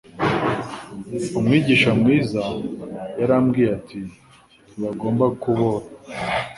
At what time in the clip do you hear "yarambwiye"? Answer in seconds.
3.19-3.69